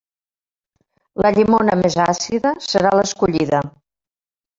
[1.25, 3.61] La llimona més àcida serà l'escollida.